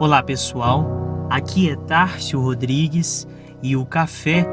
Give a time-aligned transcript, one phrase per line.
[0.00, 3.28] Olá pessoal, aqui é Tárcio Rodrigues
[3.62, 4.46] e o café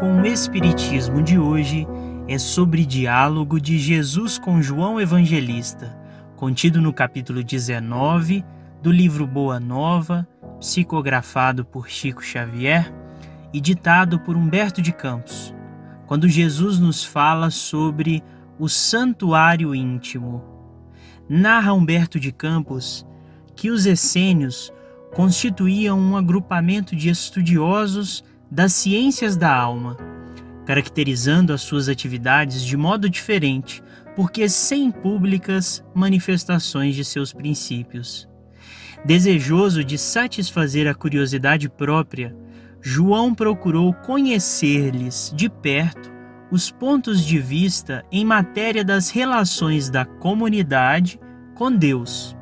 [0.00, 1.86] com o Espiritismo de hoje
[2.26, 5.94] é sobre diálogo de Jesus com João Evangelista,
[6.36, 8.42] contido no capítulo 19
[8.82, 10.26] do livro Boa Nova,
[10.58, 12.90] psicografado por Chico Xavier
[13.52, 15.54] e ditado por Humberto de Campos,
[16.06, 18.24] quando Jesus nos fala sobre
[18.58, 20.42] o santuário íntimo.
[21.28, 23.06] Narra Humberto de Campos
[23.54, 24.72] que os essênios
[25.14, 29.96] constituíam um agrupamento de estudiosos das ciências da alma,
[30.66, 33.82] caracterizando as suas atividades de modo diferente,
[34.16, 38.28] porque sem públicas manifestações de seus princípios.
[39.04, 42.34] Desejoso de satisfazer a curiosidade própria,
[42.80, 46.12] João procurou conhecer-lhes de perto
[46.50, 51.18] os pontos de vista em matéria das relações da comunidade
[51.54, 52.36] com Deus.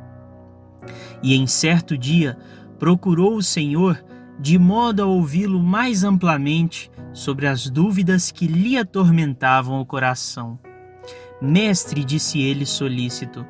[1.22, 2.36] E em certo dia
[2.82, 4.04] procurou o Senhor
[4.40, 10.58] de modo a ouvi-lo mais amplamente sobre as dúvidas que lhe atormentavam o coração.
[11.40, 13.46] Mestre, disse ele solícito,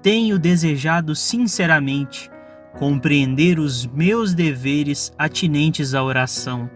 [0.00, 2.30] tenho desejado sinceramente
[2.78, 6.70] compreender os meus deveres atinentes à oração.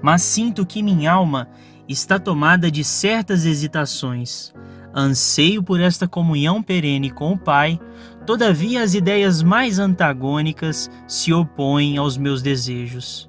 [0.00, 1.46] Mas sinto que minha alma
[1.86, 4.54] está tomada de certas hesitações.
[4.94, 7.78] Anseio por esta comunhão perene com o Pai,
[8.26, 13.28] Todavia, as ideias mais antagônicas se opõem aos meus desejos.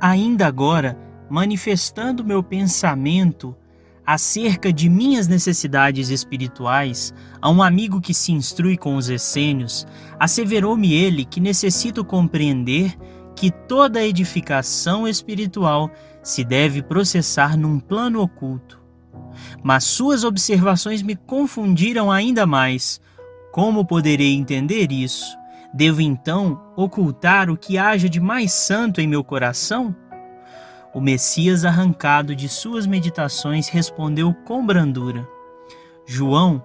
[0.00, 0.98] Ainda agora,
[1.30, 3.56] manifestando meu pensamento
[4.04, 9.86] acerca de minhas necessidades espirituais a um amigo que se instrui com os essênios,
[10.18, 12.96] asseverou-me ele que necessito compreender
[13.36, 15.90] que toda edificação espiritual
[16.22, 18.77] se deve processar num plano oculto.
[19.62, 23.00] Mas suas observações me confundiram ainda mais,
[23.52, 25.36] como poderei entender isso?
[25.72, 29.94] Devo então ocultar o que haja de mais santo em meu coração?
[30.94, 35.28] O Messias, arrancado de suas meditações, respondeu com brandura:
[36.06, 36.64] João,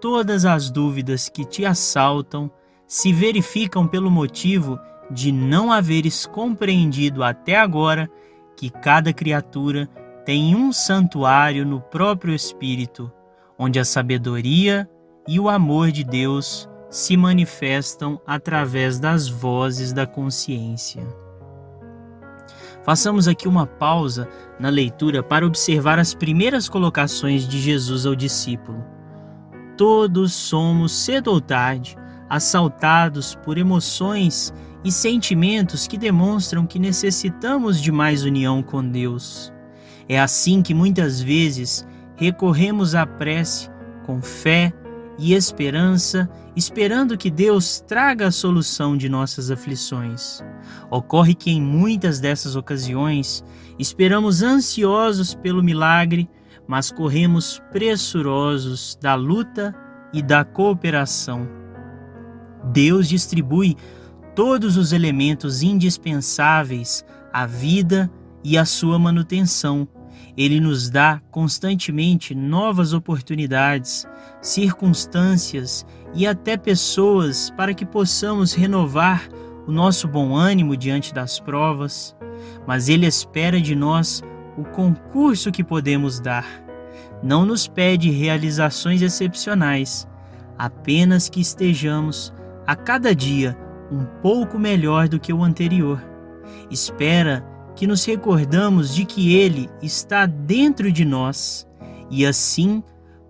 [0.00, 2.50] todas as dúvidas que te assaltam
[2.86, 4.78] se verificam pelo motivo
[5.10, 8.10] de não haveres compreendido até agora
[8.56, 9.88] que cada criatura
[10.26, 13.12] tem um santuário no próprio espírito,
[13.56, 14.90] onde a sabedoria,
[15.28, 21.06] e o amor de Deus se manifestam através das vozes da consciência.
[22.84, 24.28] Façamos aqui uma pausa
[24.58, 28.84] na leitura para observar as primeiras colocações de Jesus ao discípulo.
[29.76, 31.96] Todos somos, cedo ou tarde,
[32.28, 34.52] assaltados por emoções
[34.84, 39.54] e sentimentos que demonstram que necessitamos de mais união com Deus.
[40.08, 41.86] É assim que muitas vezes
[42.16, 43.68] recorremos à prece
[44.04, 44.72] com fé
[45.18, 50.42] e esperança, esperando que Deus traga a solução de nossas aflições.
[50.90, 53.44] Ocorre que em muitas dessas ocasiões
[53.78, 56.28] esperamos ansiosos pelo milagre,
[56.66, 59.74] mas corremos pressurosos da luta
[60.12, 61.48] e da cooperação.
[62.72, 63.76] Deus distribui
[64.34, 68.10] todos os elementos indispensáveis à vida
[68.44, 69.88] e à sua manutenção
[70.36, 74.06] ele nos dá constantemente novas oportunidades,
[74.42, 79.28] circunstâncias e até pessoas para que possamos renovar
[79.66, 82.14] o nosso bom ânimo diante das provas,
[82.66, 84.22] mas Ele espera de nós
[84.56, 86.46] o concurso que podemos dar.
[87.22, 90.06] Não nos pede realizações excepcionais,
[90.58, 92.32] apenas que estejamos
[92.66, 93.56] a cada dia
[93.90, 96.02] um pouco melhor do que o anterior.
[96.70, 97.44] Espera
[97.76, 101.68] que nos recordamos de que Ele está dentro de nós
[102.10, 102.82] e assim,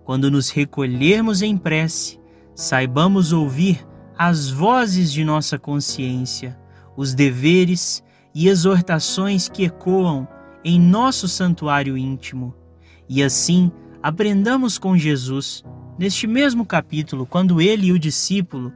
[0.05, 2.17] quando nos recolhermos em prece,
[2.55, 3.85] saibamos ouvir
[4.17, 6.57] as vozes de nossa consciência,
[6.95, 8.01] os deveres
[8.33, 10.25] e exortações que ecoam
[10.63, 12.55] em nosso santuário íntimo.
[13.09, 13.69] E assim,
[14.01, 15.63] aprendamos com Jesus,
[15.99, 18.71] neste mesmo capítulo, quando ele e o discípulo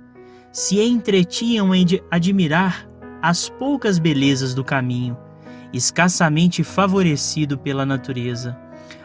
[0.51, 2.89] se entretinham em admirar
[3.21, 5.17] as poucas belezas do caminho
[5.73, 8.57] escassamente favorecido pela natureza.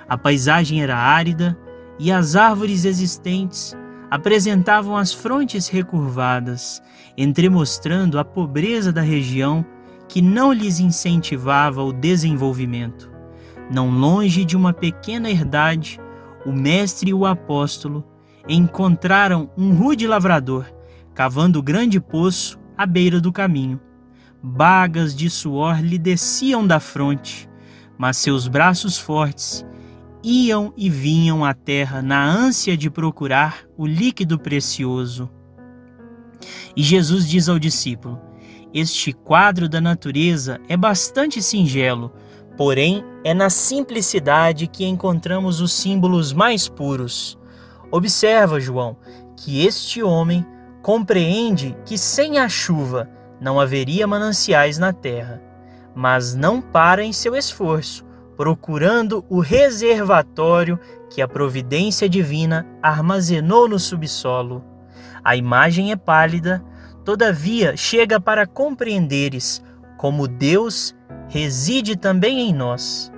[0.09, 1.57] A paisagem era árida
[1.99, 3.77] e as árvores existentes
[4.11, 6.83] apresentavam as frontes recurvadas,
[7.17, 9.65] entremostrando a pobreza da região
[10.09, 13.11] que não lhes incentivava o desenvolvimento.
[13.71, 16.01] Não longe de uma pequena herdade,
[16.45, 18.05] o mestre e o apóstolo
[18.49, 20.67] encontraram um rude lavrador
[21.17, 23.81] cavando grande poço à beira do caminho.
[24.49, 27.51] Bagas de suor lhe desciam da fronte,
[27.99, 29.67] mas seus braços fortes
[30.23, 35.29] iam e vinham à terra na ânsia de procurar o líquido precioso.
[36.77, 38.21] E Jesus diz ao discípulo:
[38.73, 42.13] Este quadro da natureza é bastante singelo,
[42.57, 47.37] porém é na simplicidade que encontramos os símbolos mais puros.
[47.91, 48.97] Observa, João,
[49.37, 50.47] que este homem
[50.83, 53.11] compreende que sem a chuva
[53.41, 55.43] não haveria mananciais na terra,
[55.95, 58.05] mas não para em seu esforço,
[58.37, 60.79] procurando o reservatório
[61.11, 64.65] que a providência divina armazenou no subsolo.
[65.25, 66.63] A imagem é pálida,
[67.05, 69.63] todavia chega para compreenderes
[69.97, 70.95] como Deus
[71.29, 73.11] reside também em nós.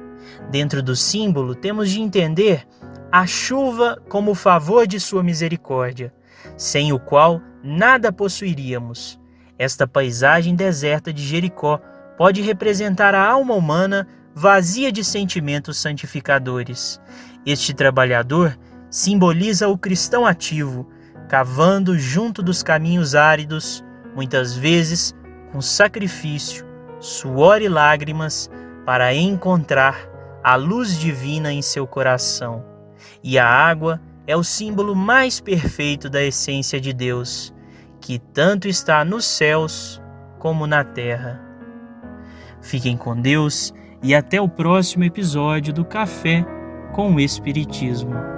[0.51, 2.67] Dentro do símbolo, temos de entender
[3.11, 6.13] a chuva como favor de sua misericórdia,
[6.57, 9.19] sem o qual nada possuiríamos.
[9.59, 11.81] Esta paisagem deserta de Jericó
[12.17, 17.01] pode representar a alma humana vazia de sentimentos santificadores.
[17.45, 18.57] Este trabalhador
[18.89, 20.89] simboliza o cristão ativo,
[21.29, 23.85] cavando junto dos caminhos áridos,
[24.15, 25.15] muitas vezes
[25.53, 26.65] com sacrifício,
[27.01, 28.49] suor e lágrimas,
[28.87, 30.09] para encontrar
[30.43, 32.65] a luz divina em seu coração.
[33.23, 37.53] E a água é o símbolo mais perfeito da essência de Deus,
[38.01, 40.03] que tanto está nos céus
[40.39, 41.41] como na terra.
[42.63, 43.73] Fiquem com Deus
[44.03, 46.45] e até o próximo episódio do Café
[46.93, 48.38] com o Espiritismo.